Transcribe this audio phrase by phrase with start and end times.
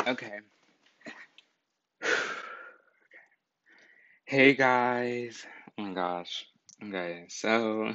[0.00, 0.40] Okay.
[4.24, 5.46] Hey guys.
[5.78, 6.46] Oh my gosh.
[6.82, 7.94] Okay, so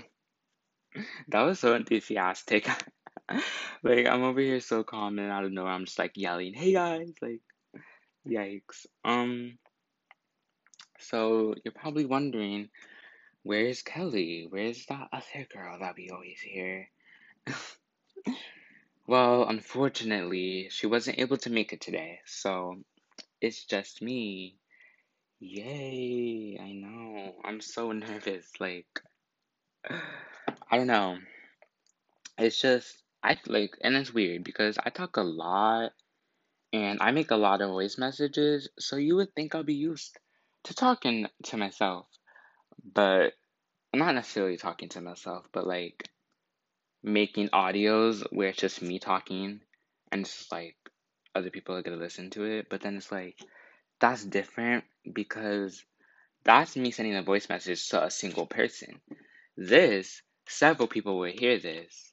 [1.27, 2.67] that was so enthusiastic.
[3.83, 6.73] Like I'm over here so calm and out of nowhere I'm just like yelling, "Hey
[6.73, 7.41] guys!" Like
[8.27, 8.87] yikes.
[9.05, 9.59] Um,
[10.99, 12.69] so you're probably wondering,
[13.43, 14.47] where's Kelly?
[14.49, 16.89] Where's that other girl that we always hear?
[19.09, 22.75] Well, unfortunately, she wasn't able to make it today, so
[23.41, 24.59] it's just me.
[25.39, 27.33] Yay, I know.
[27.43, 28.51] I'm so nervous.
[28.59, 28.85] Like,
[29.89, 31.17] I don't know.
[32.37, 35.93] It's just, I like, and it's weird because I talk a lot
[36.71, 40.19] and I make a lot of voice messages, so you would think I'll be used
[40.65, 42.05] to talking to myself,
[42.93, 43.33] but
[43.91, 46.07] I'm not necessarily talking to myself, but like
[47.03, 49.61] making audios where it's just me talking
[50.11, 50.75] and it's just like
[51.35, 53.37] other people are gonna listen to it, but then it's like,
[53.99, 55.83] that's different because
[56.43, 58.99] that's me sending a voice message to a single person.
[59.57, 62.11] This, several people will hear this.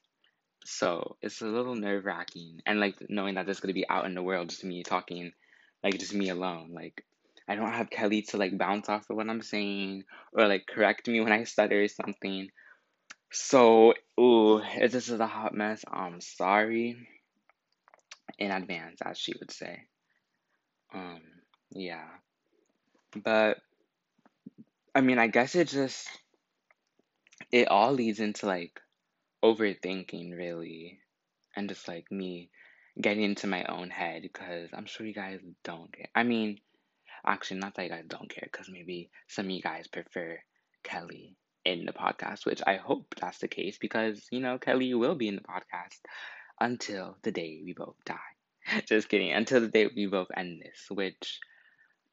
[0.65, 2.59] So it's a little nerve wracking.
[2.65, 5.31] And like knowing that this is gonna be out in the world, just me talking,
[5.83, 6.71] like just me alone.
[6.73, 7.03] Like
[7.47, 11.07] I don't have Kelly to like bounce off of what I'm saying or like correct
[11.07, 12.49] me when I stutter or something.
[13.31, 17.07] So, ooh, if this is a hot mess, I'm sorry
[18.39, 19.83] in advance, as she would say.
[20.93, 21.21] Um,
[21.71, 22.07] yeah.
[23.23, 23.57] But
[24.95, 26.07] I mean, I guess it just
[27.51, 28.79] it all leads into like
[29.43, 30.99] overthinking really
[31.55, 32.49] and just like me
[32.99, 36.09] getting into my own head because I'm sure you guys don't care.
[36.15, 36.59] I mean,
[37.25, 40.39] actually, not that you guys don't care because maybe some of you guys prefer
[40.83, 41.35] Kelly
[41.67, 45.27] in the podcast, which I hope that's the case because you know Kelly will be
[45.27, 45.99] in the podcast
[46.59, 48.33] until the day we both die.
[48.87, 49.31] Just kidding.
[49.33, 51.39] Until the day we both end this, which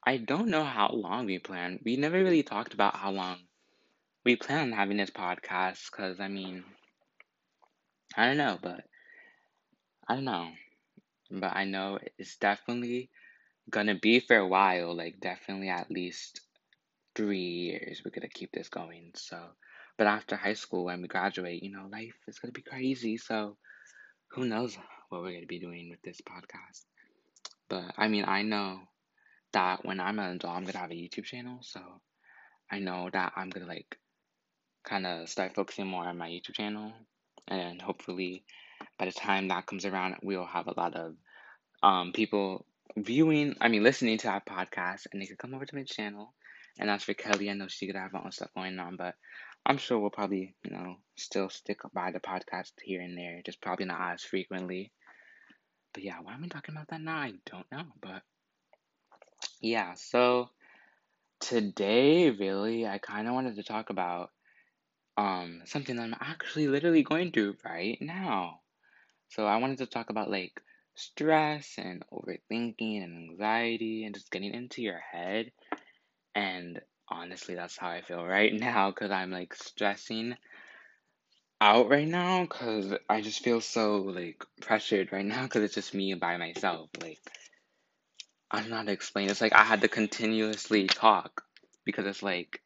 [0.05, 1.79] I don't know how long we plan.
[1.85, 3.39] We never really talked about how long
[4.25, 6.65] we plan on having this podcast because I mean,
[8.17, 8.85] I don't know, but
[10.09, 10.51] I don't know.
[11.31, 13.11] But I know it's definitely
[13.71, 16.41] gonna be for a while, like definitely at least
[17.15, 18.03] three years.
[18.05, 19.13] We're gonna keep this going.
[19.15, 19.39] So,
[19.97, 23.17] but after high school, when we graduate, you know, life is gonna be crazy.
[23.17, 23.57] So,
[24.29, 24.77] who knows
[25.09, 26.85] what we're gonna be doing with this podcast?
[27.69, 28.81] But I mean, I know
[29.53, 31.59] that when I'm an adult, I'm gonna have a YouTube channel.
[31.63, 31.81] So,
[32.71, 33.99] I know that I'm gonna like
[34.85, 36.93] kind of start focusing more on my YouTube channel,
[37.49, 38.45] and hopefully,
[38.99, 41.15] by the time that comes around, we'll have a lot of
[41.83, 43.57] um people viewing.
[43.61, 46.35] I mean, listening to our podcast, and they can come over to my channel.
[46.79, 49.15] And as for Kelly, I know she could have her own stuff going on, but
[49.65, 53.61] I'm sure we'll probably, you know, still stick by the podcast here and there, just
[53.61, 54.93] probably not as frequently.
[55.93, 57.17] But yeah, why am I talking about that now?
[57.17, 58.23] I don't know, but
[59.61, 59.95] yeah.
[59.95, 60.51] So
[61.41, 64.31] today, really, I kind of wanted to talk about
[65.17, 68.61] um something that I'm actually literally going through right now.
[69.29, 70.61] So I wanted to talk about like
[70.97, 75.53] stress and overthinking and anxiety and just getting into your head.
[76.35, 80.37] And honestly, that's how I feel right now because I'm like stressing
[81.61, 85.95] out right now because I just feel so like pressured right now because it's just
[85.95, 86.91] me by myself.
[87.01, 87.21] Like,
[88.51, 89.31] I don't know how to explain.
[89.31, 91.45] It's like I had to continuously talk
[91.85, 92.61] because it's like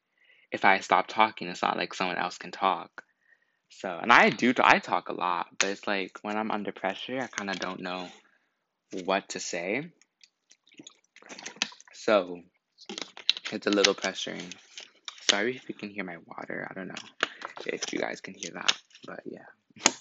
[0.50, 3.02] if I stop talking, it's not like someone else can talk.
[3.70, 7.20] So, and I do, I talk a lot, but it's like when I'm under pressure,
[7.20, 8.08] I kind of don't know
[9.04, 9.90] what to say.
[11.92, 12.40] So,
[13.52, 14.52] it's a little pressuring.
[15.30, 16.66] Sorry if you can hear my water.
[16.70, 17.28] I don't know
[17.66, 18.76] if you guys can hear that,
[19.06, 19.46] but yeah.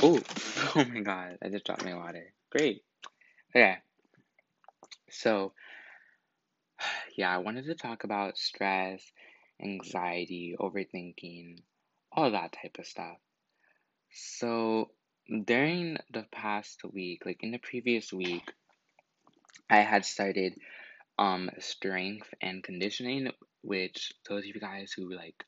[0.00, 0.18] Oh,
[0.76, 2.32] oh my god, I just dropped my water.
[2.50, 2.82] Great.
[3.50, 3.76] Okay.
[5.10, 5.52] So,
[7.16, 9.02] yeah, I wanted to talk about stress,
[9.62, 11.58] anxiety, overthinking,
[12.12, 13.18] all that type of stuff.
[14.12, 14.90] So,
[15.44, 18.52] during the past week, like in the previous week,
[19.68, 20.54] I had started
[21.18, 23.30] um strength and conditioning,
[23.62, 25.44] which those of you guys who like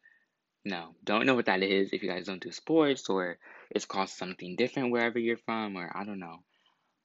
[0.65, 3.39] no, don't know what that is if you guys don't do sports or
[3.71, 6.43] it's called something different wherever you're from or I don't know.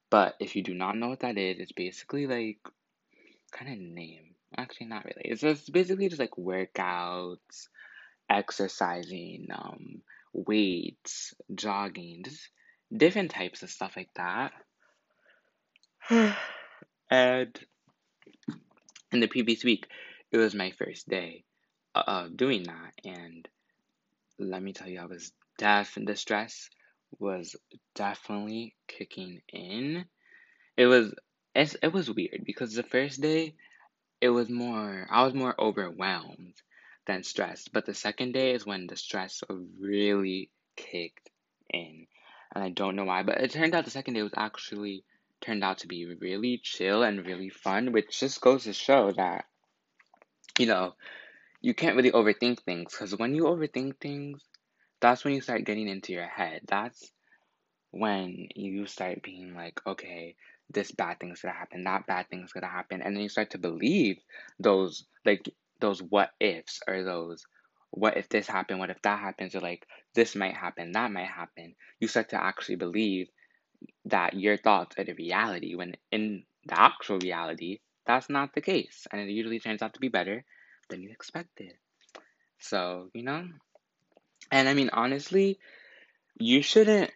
[0.09, 2.59] But if you do not know what that is, it's basically like
[3.51, 4.35] kind of name.
[4.57, 5.21] Actually, not really.
[5.25, 7.67] It's just basically just like workouts,
[8.29, 10.01] exercising, um,
[10.33, 12.49] weights, jogging, just
[12.95, 14.51] different types of stuff like that.
[17.09, 17.59] and
[19.15, 19.87] in the previous week,
[20.31, 21.45] it was my first day
[21.95, 23.47] uh, of doing that, and
[24.37, 25.97] let me tell you, I was deaf.
[25.97, 26.69] The stress
[27.17, 27.55] was
[27.95, 30.05] definitely kicking in.
[30.75, 31.13] It was
[31.55, 33.55] it's, it was weird because the first day
[34.19, 36.55] it was more I was more overwhelmed
[37.07, 37.71] than stressed.
[37.71, 39.41] But the second day is when the stress
[39.79, 41.29] really kicked
[41.69, 42.07] in.
[42.53, 45.05] And I don't know why, but it turned out the second day was actually
[45.45, 49.45] turned out to be really chill and really fun, which just goes to show that,
[50.57, 50.95] you know,
[51.61, 54.41] you can't really overthink things because when you overthink things,
[54.99, 56.61] that's when you start getting into your head.
[56.67, 57.11] That's
[57.91, 60.35] when you start being like, okay,
[60.69, 63.57] this bad thing's gonna happen, that bad thing's gonna happen, and then you start to
[63.57, 64.17] believe
[64.59, 65.49] those like
[65.79, 67.45] those what ifs or those
[67.91, 71.27] what if this happened, what if that happens, or like this might happen, that might
[71.27, 71.75] happen.
[71.99, 73.29] You start to actually believe
[74.05, 79.07] that your thoughts are the reality when in the actual reality, that's not the case.
[79.11, 80.43] And it usually turns out to be better
[80.89, 81.73] than you expected.
[82.59, 83.47] So, you know?
[84.51, 85.59] And I mean, honestly,
[86.37, 87.11] you shouldn't,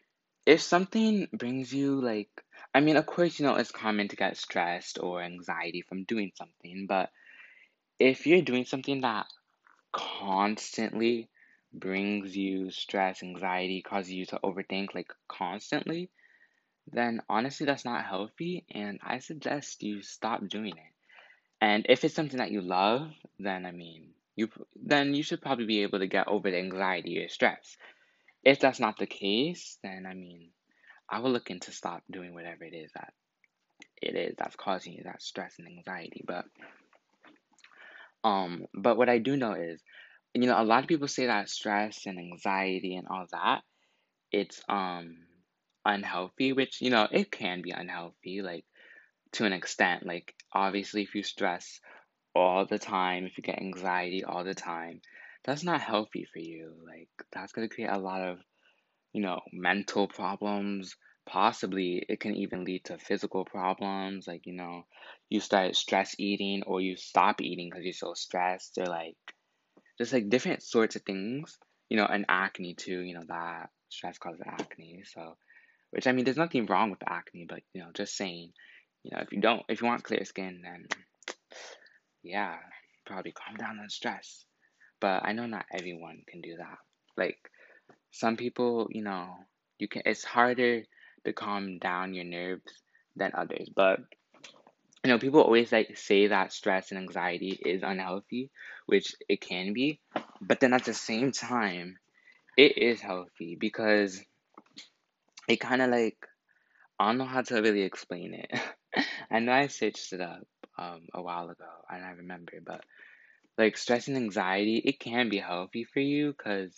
[0.45, 2.29] if something brings you like,
[2.73, 6.31] I mean, of course, you know, it's common to get stressed or anxiety from doing
[6.35, 7.09] something, but
[7.99, 9.25] if you're doing something that
[9.91, 11.29] constantly
[11.73, 16.09] brings you stress, anxiety, causes you to overthink like constantly,
[16.91, 20.93] then honestly that's not healthy and I suggest you stop doing it.
[21.61, 25.65] And if it's something that you love, then I mean, you then you should probably
[25.65, 27.77] be able to get over the anxiety or stress.
[28.43, 30.49] If that's not the case, then I mean,
[31.09, 33.13] I will look into stop doing whatever it is that
[34.01, 36.23] it is that's causing you that stress and anxiety.
[36.25, 36.45] But
[38.23, 39.81] um, but what I do know is,
[40.33, 43.61] you know, a lot of people say that stress and anxiety and all that,
[44.31, 45.17] it's um
[45.85, 48.65] unhealthy, which you know it can be unhealthy, like
[49.33, 50.05] to an extent.
[50.05, 51.79] Like obviously, if you stress
[52.35, 55.01] all the time, if you get anxiety all the time,
[55.45, 56.73] that's not healthy for you.
[56.85, 58.39] Like that's gonna create a lot of
[59.13, 60.95] you know mental problems.
[61.27, 64.85] Possibly, it can even lead to physical problems, like you know,
[65.29, 69.15] you start stress eating or you stop eating because you're so stressed, or like
[69.97, 71.57] just like different sorts of things.
[71.89, 72.99] You know, and acne too.
[73.01, 75.37] You know that stress causes acne, so
[75.91, 78.51] which I mean, there's nothing wrong with acne, but you know, just saying,
[79.03, 80.87] you know, if you don't, if you want clear skin, then
[82.23, 82.57] yeah,
[83.05, 84.45] probably calm down on stress.
[84.99, 86.77] But I know not everyone can do that.
[87.17, 87.37] Like
[88.11, 89.35] some people, you know,
[89.77, 90.03] you can.
[90.05, 90.83] It's harder
[91.25, 92.71] to calm down your nerves
[93.15, 93.69] than others.
[93.73, 93.99] But
[95.03, 98.49] you know, people always like say that stress and anxiety is unhealthy,
[98.85, 99.99] which it can be.
[100.41, 101.97] But then at the same time,
[102.57, 104.21] it is healthy because
[105.49, 106.17] it kind of like
[106.99, 108.51] I don't know how to really explain it.
[109.31, 110.47] I know I searched it up
[110.77, 112.83] um a while ago and I remember, but
[113.57, 116.73] like stress and anxiety, it can be healthy for you because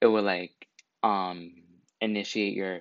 [0.00, 0.54] it will like
[1.02, 1.50] um
[2.00, 2.80] initiate your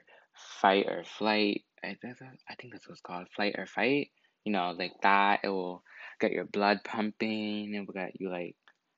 [0.62, 1.64] fight or flight.
[1.84, 4.12] I think that's, I think that's what it's called, flight or fight.
[4.44, 5.42] You know, like that.
[5.44, 5.84] It will
[6.20, 7.74] get your blood pumping.
[7.74, 8.56] It will get you like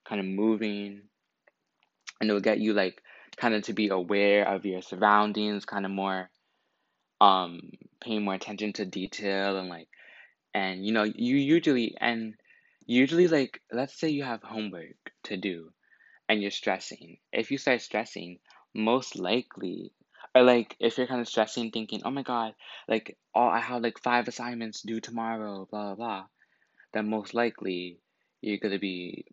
[0.08, 1.04] kind of moving,
[2.20, 3.02] and it will get you like
[3.40, 6.30] kind of to be aware of your surroundings, kind of more
[7.22, 7.60] um
[8.02, 9.90] paying more attention to detail and like
[10.54, 12.36] and you know you usually and
[12.86, 15.72] usually like let's say you have homework to do
[16.28, 17.18] and you're stressing.
[17.34, 18.40] If you start stressing
[18.74, 19.92] most likely
[20.36, 22.54] or like if you're kind of stressing thinking oh my god
[22.88, 26.26] like oh i have like five assignments due tomorrow blah blah blah
[26.94, 28.00] then most likely
[28.42, 29.26] you're going to be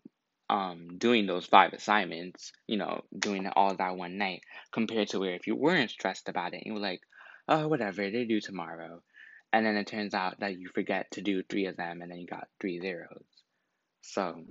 [0.48, 5.18] um doing those five assignments, you know, doing it all that one night, compared to
[5.18, 7.00] where if you weren't stressed about it, you were like,
[7.48, 9.02] oh, whatever, they do tomorrow.
[9.52, 12.18] And then it turns out that you forget to do three of them and then
[12.18, 13.24] you got three zeros.
[14.02, 14.44] So,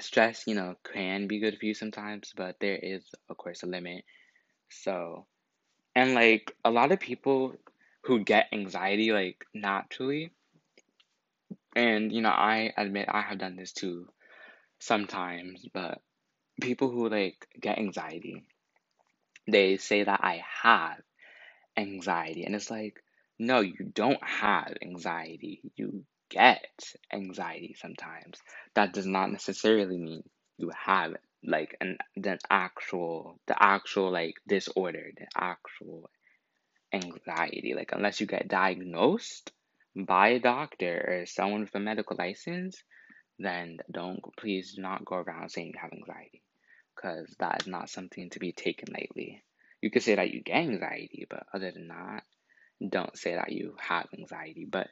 [0.00, 3.66] stress, you know, can be good for you sometimes, but there is, of course, a
[3.66, 4.04] limit.
[4.70, 5.26] So,
[5.94, 7.54] and like a lot of people
[8.02, 10.32] who get anxiety, like naturally,
[11.74, 14.08] and you know, I admit I have done this too
[14.78, 16.00] sometimes, but
[16.60, 18.44] people who like get anxiety,
[19.48, 21.00] they say that I have
[21.76, 23.02] anxiety, and it's like,
[23.38, 25.60] no, you don't have anxiety.
[25.76, 26.70] You get
[27.12, 28.38] anxiety sometimes.
[28.74, 30.22] That does not necessarily mean
[30.58, 31.14] you have
[31.44, 36.10] like an the actual the actual like disorder, the actual
[36.92, 37.74] anxiety.
[37.74, 39.52] Like unless you get diagnosed
[39.94, 42.82] by a doctor or someone with a medical license,
[43.38, 46.42] then don't please do not go around saying you have anxiety
[46.94, 49.42] because that is not something to be taken lightly.
[49.80, 52.22] You could say that you get anxiety, but other than that,
[52.88, 54.66] don't say that you have anxiety.
[54.70, 54.88] But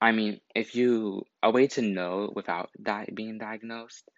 [0.00, 4.08] I mean, if you a way to know without that being diagnosed,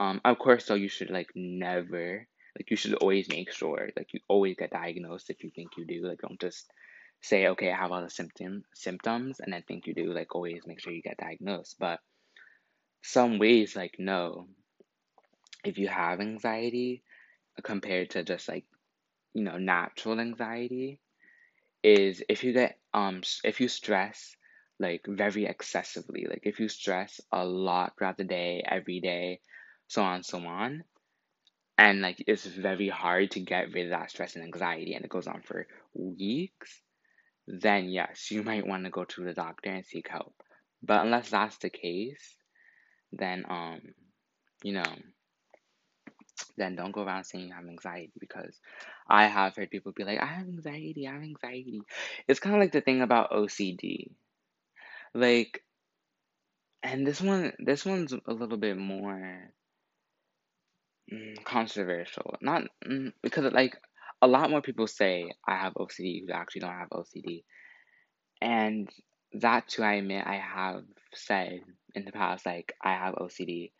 [0.00, 2.26] um, of course, though you should like never
[2.58, 5.86] like you should always make sure like you always get diagnosed if you think you
[5.86, 6.06] do.
[6.06, 6.70] Like don't just
[7.20, 10.62] say, okay, I have all the symptom symptoms, and I think you do, like always
[10.66, 11.76] make sure you get diagnosed.
[11.78, 12.00] But
[13.02, 14.48] some ways, like no,
[15.64, 17.02] if you have anxiety
[17.62, 18.64] compared to just like
[19.34, 21.00] you know natural anxiety,
[21.82, 24.36] is if you get um if you stress
[24.80, 29.40] like very excessively, like if you stress a lot throughout the day, every day,
[29.88, 30.84] so on, so on,
[31.78, 35.10] and like it's very hard to get rid of that stress and anxiety, and it
[35.10, 36.82] goes on for weeks
[37.48, 40.34] then yes, you might want to go to the doctor and seek help.
[40.82, 42.37] But unless that's the case,
[43.12, 43.80] then um,
[44.62, 44.84] you know,
[46.56, 48.58] then don't go around saying you have anxiety because
[49.08, 51.80] I have heard people be like, I have anxiety, I have anxiety.
[52.26, 54.10] It's kind of like the thing about OCD.
[55.14, 55.62] Like,
[56.82, 59.50] and this one, this one's a little bit more
[61.12, 62.36] mm, controversial.
[62.40, 63.76] Not mm, because like
[64.22, 67.44] a lot more people say I have OCD who actually don't have OCD.
[68.40, 68.88] And
[69.34, 70.84] that too, I admit I have
[71.26, 71.60] said
[71.94, 73.72] in the past, like, I have OCD.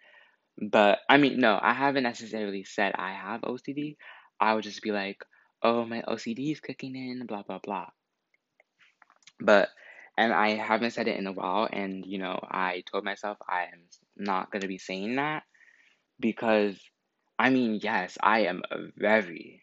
[0.61, 3.97] But I mean, no, I haven't necessarily said I have OCD.
[4.41, 5.23] I would just be like,
[5.63, 7.87] oh, my OCD is kicking in, blah, blah, blah.
[9.41, 9.69] But,
[10.17, 11.69] and I haven't said it in a while.
[11.73, 13.83] And, you know, I told myself I am
[14.17, 15.45] not going to be saying that
[16.19, 16.79] because,
[17.39, 18.63] I mean, yes, I am
[18.97, 19.63] very,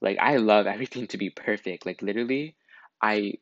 [0.00, 1.84] like, I love everything to be perfect.
[1.84, 2.56] Like, literally,
[3.02, 3.34] I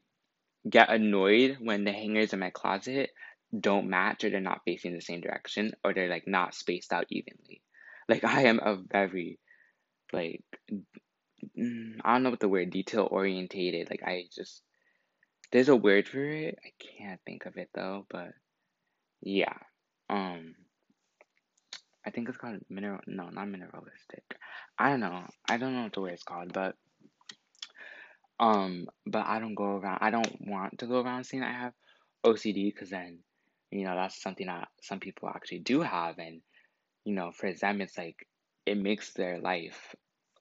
[0.69, 3.11] get annoyed when the hangers in my closet
[3.59, 7.07] don't match or they're not facing the same direction or they're like not spaced out
[7.11, 7.63] evenly.
[8.09, 9.39] Like I am a very
[10.15, 10.43] like
[11.59, 13.91] mm, I don't know what the word detail orientated.
[13.91, 14.63] Like I just
[15.53, 16.59] there's a word for it.
[16.65, 18.33] I can't think of it though, but
[19.21, 19.53] yeah.
[20.09, 20.55] Um
[22.07, 24.25] I think it's called mineral no, not mineralistic.
[24.79, 25.25] I don't know.
[25.49, 26.77] I don't know what the word is called, but
[28.41, 31.73] um, but I don't go around, I don't want to go around saying I have
[32.25, 33.19] OCD because then,
[33.71, 36.19] you know, that's something that some people actually do have.
[36.19, 36.41] And,
[37.05, 38.27] you know, for them, it's like,
[38.67, 39.95] it makes their life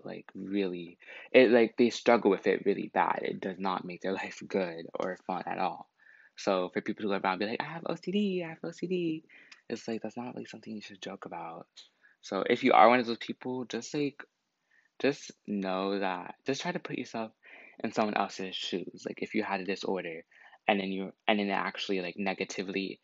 [0.03, 0.97] like really,
[1.31, 3.19] it like they struggle with it really bad.
[3.21, 5.89] It does not make their life good or fun at all.
[6.37, 9.23] So for people to go around and be like, I have OCD, I have OCD,
[9.69, 11.67] it's like, that's not like something you should joke about.
[12.21, 14.23] So if you are one of those people, just like,
[14.99, 17.31] just know that, just try to put yourself
[17.83, 19.03] in someone else's shoes.
[19.05, 20.23] Like if you had a disorder
[20.67, 22.99] and then you and then it actually like negatively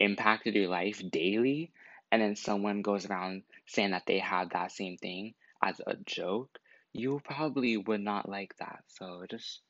[0.00, 1.72] impacted your life daily
[2.12, 6.58] and then someone goes around saying that they had that same thing as a joke,
[6.92, 8.84] you probably would not like that.
[8.86, 9.60] So just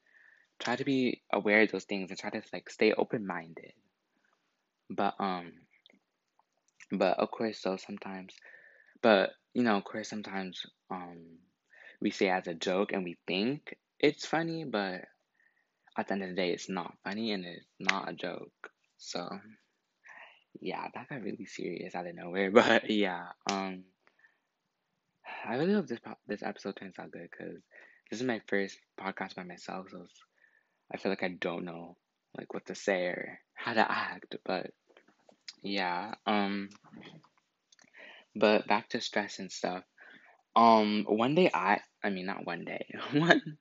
[0.59, 3.73] try to be aware of those things and try to like stay open minded.
[4.91, 5.53] But um
[6.93, 8.35] but of course so sometimes
[9.03, 11.39] but you know of course sometimes um
[12.01, 15.05] we say as a joke and we think it's funny, but
[15.97, 18.71] at the end of the day, it's not funny and it's not a joke.
[18.99, 19.27] So,
[20.61, 22.51] yeah, that got really serious out of nowhere.
[22.55, 23.85] But yeah, um,
[25.47, 27.57] I really hope this this episode turns out good because
[28.11, 30.07] this is my first podcast by myself, so
[30.93, 31.97] I feel like I don't know
[32.37, 34.37] like what to say or how to act.
[34.45, 34.71] But
[35.63, 36.69] yeah, um,
[38.35, 39.83] but back to stress and stuff.
[40.55, 43.59] Um, one day I, I mean, not one day, one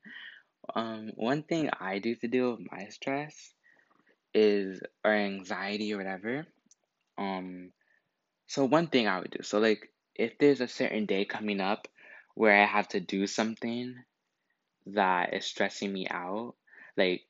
[0.74, 3.54] um, one thing I do to deal with my stress
[4.34, 6.46] is or anxiety or whatever.
[7.18, 7.72] Um,
[8.48, 9.44] so one thing I would do.
[9.44, 11.88] So like if there's a certain day coming up
[12.36, 13.96] where I have to do something
[14.88, 16.56] that is stressing me out,
[16.98, 17.26] like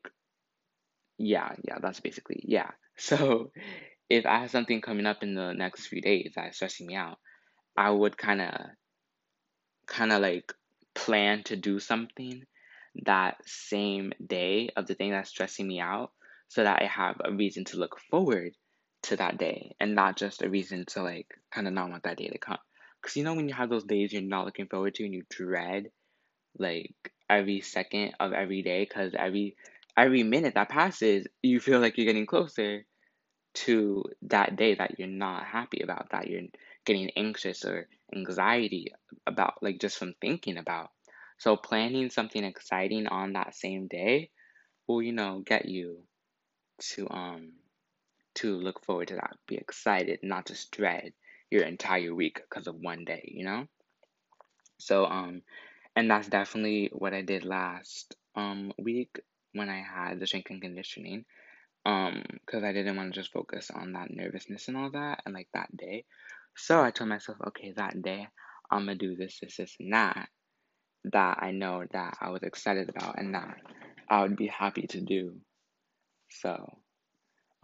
[1.17, 2.71] yeah, yeah, that's basically yeah.
[2.97, 3.51] So
[4.09, 7.19] if I have something coming up in the next few days that's stressing me out,
[7.75, 8.53] I would kind of
[9.85, 10.53] kind of like
[10.93, 12.43] plan to do something
[13.03, 16.11] that same day of the thing that's stressing me out
[16.47, 18.53] so that I have a reason to look forward
[19.05, 22.17] to that day and not just a reason to like kind of not want that
[22.17, 22.57] day to come.
[23.01, 25.23] Because you know, when you have those days you're not looking forward to and you
[25.29, 25.87] dread
[26.57, 26.95] like
[27.29, 29.55] every second of every day because every
[29.97, 32.85] every minute that passes you feel like you're getting closer
[33.53, 36.41] to that day that you're not happy about that you're
[36.85, 38.91] getting anxious or anxiety
[39.27, 40.89] about like just from thinking about
[41.37, 44.29] so planning something exciting on that same day
[44.87, 46.03] will, you know, get you
[46.79, 47.53] to um
[48.35, 51.13] to look forward to that, be excited, not just dread
[51.51, 53.67] your entire week because of one day, you know?
[54.77, 55.41] So um
[55.95, 59.19] and that's definitely what I did last um week
[59.53, 61.25] when I had the strength and conditioning.
[61.85, 65.35] Um, because I didn't want to just focus on that nervousness and all that and
[65.35, 66.05] like that day.
[66.55, 68.27] So I told myself, okay, that day
[68.71, 70.29] I'm gonna do this, this, this, and that
[71.11, 73.57] that I know that I was excited about and that
[74.09, 75.35] I would be happy to do.
[76.29, 76.77] So,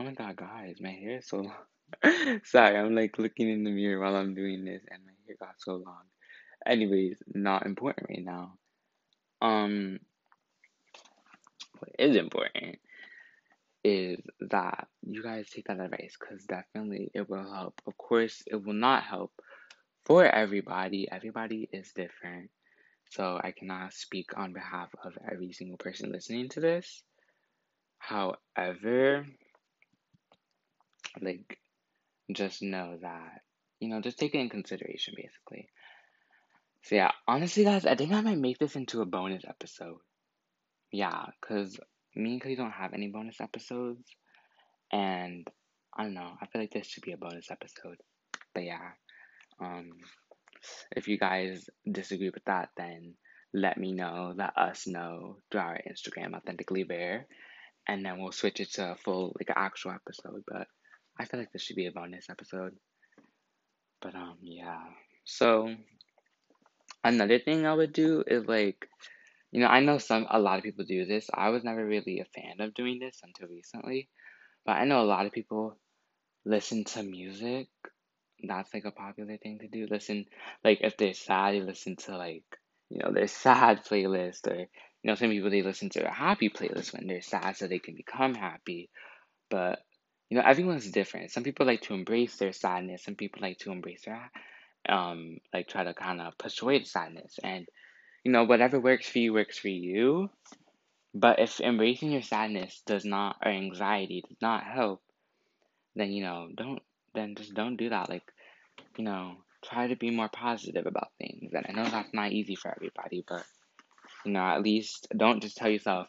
[0.01, 2.41] oh my god, guys, my hair is so long.
[2.43, 5.55] Sorry, I'm like looking in the mirror while I'm doing this, and my hair got
[5.59, 6.05] so long.
[6.65, 8.53] Anyways, not important right now.
[9.43, 9.99] Um,
[11.77, 12.79] what is important
[13.83, 17.79] is that you guys take that advice because definitely it will help.
[17.85, 19.31] Of course, it will not help
[20.05, 21.07] for everybody.
[21.11, 22.49] Everybody is different.
[23.11, 27.03] So I cannot speak on behalf of every single person listening to this.
[27.99, 29.25] However,
[31.19, 31.57] like,
[32.31, 33.41] just know that,
[33.79, 35.69] you know, just take it in consideration, basically.
[36.83, 39.99] So, yeah, honestly, guys, I think I might make this into a bonus episode.
[40.91, 41.79] Yeah, because
[42.15, 44.09] me and Cody don't have any bonus episodes.
[44.91, 45.47] And
[45.95, 47.97] I don't know, I feel like this should be a bonus episode.
[48.53, 48.91] But yeah,
[49.59, 49.91] um,
[50.95, 53.13] if you guys disagree with that, then
[53.53, 57.27] let me know, let us know through our Instagram, Authentically Rare,
[57.87, 60.43] and then we'll switch it to a full, like, actual episode.
[60.47, 60.67] But
[61.19, 62.75] I feel like this should be a bonus episode.
[64.01, 64.81] But, um, yeah.
[65.25, 65.75] So,
[67.03, 68.87] another thing I would do is, like,
[69.51, 71.29] you know, I know some, a lot of people do this.
[71.33, 74.09] I was never really a fan of doing this until recently.
[74.65, 75.77] But I know a lot of people
[76.45, 77.67] listen to music.
[78.43, 79.87] That's like a popular thing to do.
[79.89, 80.25] Listen,
[80.63, 82.43] like if they're sad, they listen to like,
[82.89, 84.67] you know, their sad playlist, or you
[85.03, 87.95] know, some people they listen to a happy playlist when they're sad so they can
[87.95, 88.89] become happy.
[89.49, 89.79] But
[90.31, 91.29] you know, everyone's different.
[91.31, 93.03] Some people like to embrace their sadness.
[93.03, 94.31] Some people like to embrace their,
[94.87, 97.37] um, like try to kind of push away the sadness.
[97.43, 97.67] And
[98.23, 100.29] you know, whatever works for you works for you.
[101.13, 105.01] But if embracing your sadness does not, or anxiety does not help,
[105.95, 106.81] then, you know, don't,
[107.13, 108.09] then just don't do that.
[108.09, 108.23] Like,
[108.97, 109.35] you know,
[109.65, 111.51] try to be more positive about things.
[111.53, 113.43] And I know that's not easy for everybody, but,
[114.23, 116.07] you know, at least don't just tell yourself,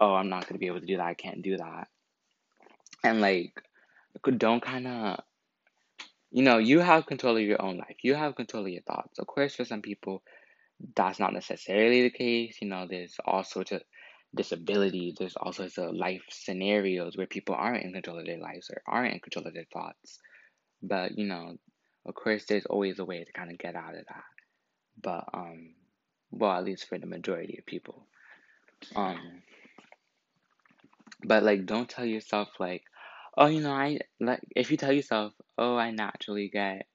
[0.00, 1.06] oh, I'm not going to be able to do that.
[1.06, 1.88] I can't do that.
[3.02, 3.62] And, like,
[4.36, 5.20] don't kind of,
[6.30, 7.96] you know, you have control of your own life.
[8.02, 9.18] You have control of your thoughts.
[9.18, 10.22] Of course, for some people,
[10.94, 12.58] that's not necessarily the case.
[12.60, 13.82] You know, there's all sorts of
[14.34, 18.70] disabilities, there's all sorts of life scenarios where people aren't in control of their lives
[18.70, 20.18] or aren't in control of their thoughts.
[20.82, 21.56] But, you know,
[22.06, 24.24] of course, there's always a way to kind of get out of that.
[25.02, 25.74] But, um,
[26.30, 28.06] well, at least for the majority of people.
[28.94, 29.42] Um,
[31.24, 32.84] but like, don't tell yourself like,
[33.36, 36.86] oh, you know, I like if you tell yourself, oh, I naturally get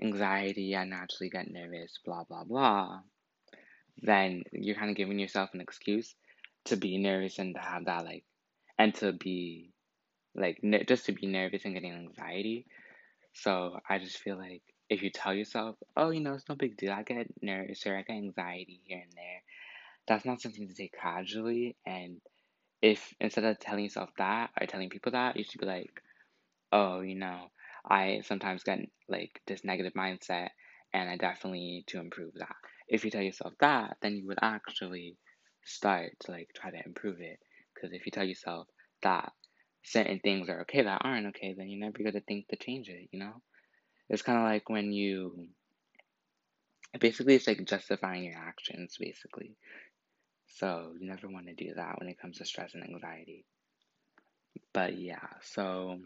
[0.00, 3.00] anxiety, I naturally get nervous, blah blah blah,
[4.02, 6.14] then you're kind of giving yourself an excuse
[6.66, 8.24] to be nervous and to have that like,
[8.78, 9.72] and to be
[10.34, 12.66] like just to be nervous and getting anxiety.
[13.34, 16.76] So I just feel like if you tell yourself, oh, you know, it's no big
[16.76, 19.42] deal, I get nervous or I get anxiety here and there,
[20.06, 21.76] that's not something to take casually.
[21.86, 22.20] And
[22.82, 26.02] if instead of telling yourself that or telling people that, you should be like,
[26.72, 27.50] oh, you know,
[27.88, 30.48] I sometimes get like this negative mindset
[30.92, 32.56] and I definitely need to improve that.
[32.88, 35.16] If you tell yourself that, then you would actually
[35.64, 37.38] start to like try to improve it.
[37.74, 38.66] Because if you tell yourself
[39.02, 39.32] that
[39.84, 43.08] certain things are okay that aren't okay, then you're never gonna think to change it,
[43.12, 43.42] you know?
[44.08, 45.48] It's kind of like when you
[46.98, 49.56] basically it's like justifying your actions, basically.
[50.56, 53.44] So you never want to do that when it comes to stress and anxiety.
[54.72, 55.98] But yeah, so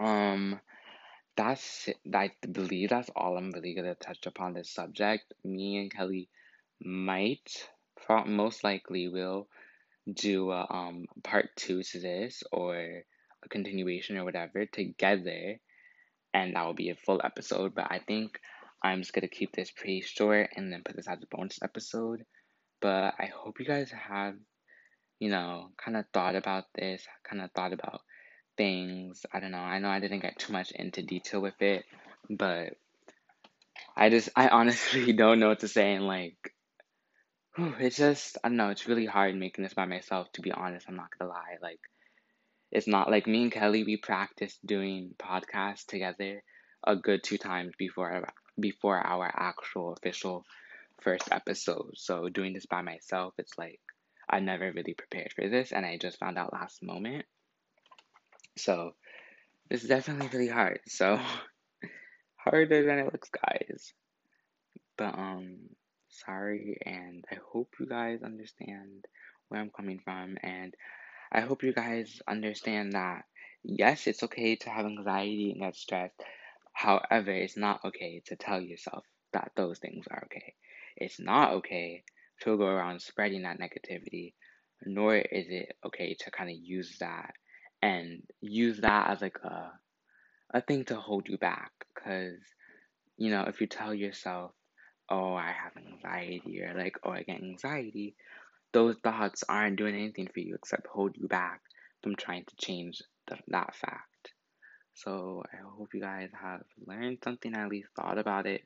[0.00, 0.60] um
[1.36, 5.32] that's I believe that's all I'm really gonna touch upon this subject.
[5.44, 6.28] Me and Kelly
[6.84, 7.68] might
[8.26, 9.48] most likely will
[10.12, 15.58] do a um part two to this or a continuation or whatever together
[16.34, 18.40] and that will be a full episode but i think
[18.82, 22.24] i'm just gonna keep this pretty short and then put this as a bonus episode
[22.82, 24.34] but i hope you guys have
[25.18, 28.02] you know kind of thought about this kind of thought about
[28.56, 31.84] things i don't know i know i didn't get too much into detail with it
[32.28, 32.76] but
[33.96, 36.52] i just i honestly don't know what to say and like
[37.58, 40.86] it's just I don't know, it's really hard making this by myself to be honest,
[40.88, 41.58] I'm not gonna lie.
[41.60, 41.80] Like
[42.70, 46.42] it's not like me and Kelly we practiced doing podcasts together
[46.84, 48.26] a good two times before
[48.58, 50.44] before our actual official
[51.02, 51.92] first episode.
[51.94, 53.80] So doing this by myself, it's like
[54.28, 57.24] I never really prepared for this and I just found out last moment.
[58.56, 58.94] So
[59.70, 60.80] it's definitely really hard.
[60.86, 61.18] So
[62.36, 63.92] harder than it looks, guys.
[64.96, 65.56] But um
[66.08, 69.04] sorry, and I hope you guys understand
[69.48, 70.74] where I'm coming from, and
[71.30, 73.24] I hope you guys understand that
[73.62, 76.20] yes, it's okay to have anxiety and get stressed.
[76.72, 80.54] However, it's not okay to tell yourself that those things are okay.
[80.96, 82.04] It's not okay
[82.42, 84.34] to go around spreading that negativity
[84.84, 87.34] nor is it okay to kind of use that
[87.80, 89.72] and use that as like a
[90.54, 91.70] a thing to hold you back.
[91.94, 92.38] Because
[93.16, 94.52] you know if you tell yourself
[95.08, 98.14] oh i have anxiety or like oh i get anxiety
[98.72, 101.60] those thoughts aren't doing anything for you except hold you back
[102.02, 104.32] from trying to change the, that fact.
[104.94, 108.62] So i hope you guys have learned something at least thought about it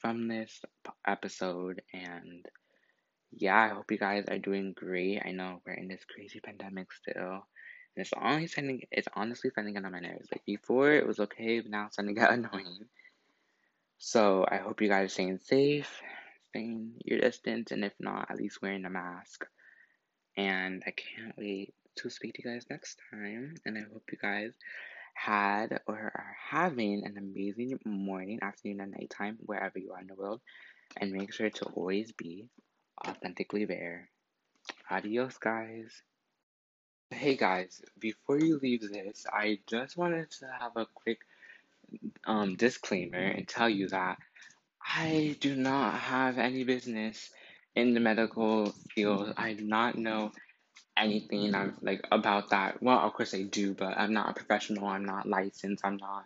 [0.00, 0.60] from this
[1.06, 2.46] episode and
[3.32, 5.22] yeah, I hope you guys are doing great.
[5.24, 7.46] I know we're in this crazy pandemic still.
[7.96, 10.28] And it's only sending it's honestly sending it on my nerves.
[10.32, 12.86] Like before it was okay, but now it's starting to get annoying.
[13.98, 16.00] So I hope you guys are staying safe,
[16.48, 19.44] staying your distance, and if not, at least wearing a mask.
[20.36, 23.54] And I can't wait to speak to you guys next time.
[23.66, 24.52] And I hope you guys
[25.14, 30.14] had or are having an amazing morning, afternoon, and nighttime, wherever you are in the
[30.14, 30.40] world.
[30.96, 32.48] And make sure to always be
[33.06, 34.08] authentically there.
[34.90, 36.02] Adios, guys.
[37.10, 41.18] Hey guys, before you leave this, I just wanted to have a quick
[42.24, 44.18] um, disclaimer and tell you that
[44.84, 47.30] I do not have any business
[47.74, 49.34] in the medical field.
[49.36, 50.32] I do not know
[51.00, 52.82] anything I'm, like about that.
[52.82, 54.86] Well, of course I do, but I'm not a professional.
[54.86, 55.84] I'm not licensed.
[55.84, 56.24] I'm not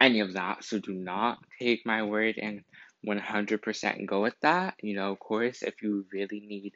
[0.00, 0.64] any of that.
[0.64, 2.62] So do not take my word and
[3.06, 4.74] 100% go with that.
[4.82, 6.72] You know, of course, if you really need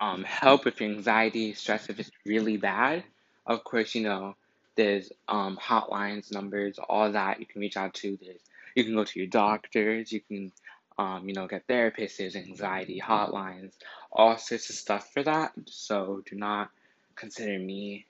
[0.00, 3.04] um, help with your anxiety, stress, if it's really bad,
[3.46, 4.34] of course, you know,
[4.76, 8.18] there's um, hotlines, numbers, all that you can reach out to.
[8.20, 8.40] There's,
[8.74, 10.52] you can go to your doctors, you can,
[10.98, 13.72] um, you know, get therapists, there's anxiety hotlines,
[14.12, 15.52] all sorts of stuff for that.
[15.66, 16.70] So do not
[17.16, 18.06] consider me,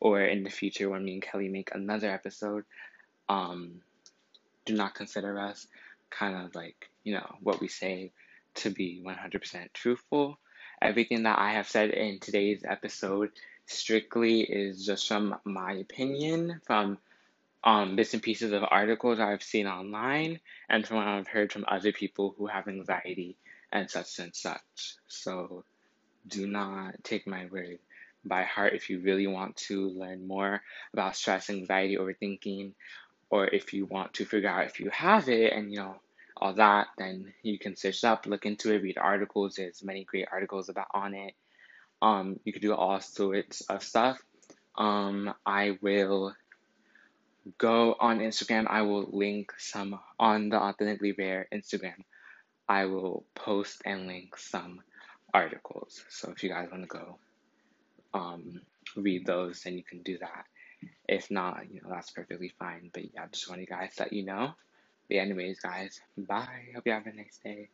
[0.00, 2.64] or in the future when me and Kelly make another episode,
[3.28, 3.80] um,
[4.64, 5.66] do not consider us
[6.10, 8.12] kind of like, you know, what we say
[8.56, 10.38] to be 100% truthful.
[10.80, 13.30] Everything that I have said in today's episode
[13.66, 16.98] strictly is just from my opinion, from
[17.64, 21.64] um, bits and pieces of articles I've seen online, and from what I've heard from
[21.68, 23.36] other people who have anxiety
[23.72, 24.96] and such and such.
[25.08, 25.64] So
[26.26, 27.78] do not take my word
[28.24, 32.72] by heart if you really want to learn more about stress, anxiety, overthinking,
[33.30, 35.96] or if you want to figure out if you have it and you know
[36.36, 39.56] all that, then you can search up, look into it, read articles.
[39.56, 41.34] There's many great articles about on it.
[42.00, 44.22] Um, you could do all sorts of stuff.
[44.76, 46.34] Um, I will
[47.56, 48.66] go on Instagram.
[48.68, 52.04] I will link some on the Authentically Rare Instagram.
[52.68, 54.80] I will post and link some
[55.32, 56.04] articles.
[56.10, 57.18] So if you guys want to go
[58.14, 58.60] um,
[58.96, 60.44] read those, then you can do that.
[61.08, 62.90] If not, you know, that's perfectly fine.
[62.92, 64.52] But yeah, I just want you guys to let you know.
[65.08, 66.46] But anyways, guys, bye.
[66.74, 67.68] Hope you have a nice day.